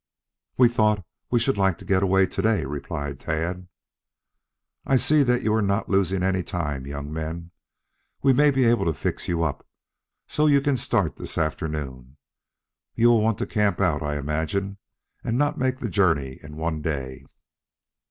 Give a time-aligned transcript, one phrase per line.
[0.57, 3.67] "We thought we should like to get away today," replied Tad.
[4.83, 7.51] "I see you are not losing any time, young men.
[8.23, 9.63] We may be able to fix you up
[10.25, 12.17] so you can start this afternoon.
[12.95, 14.79] You will want to camp out, I imagine,
[15.23, 17.23] and not make the journey in one day."